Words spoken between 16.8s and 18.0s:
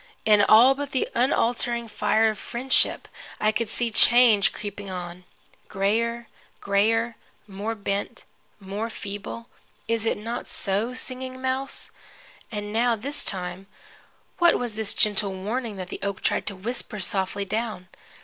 softly down?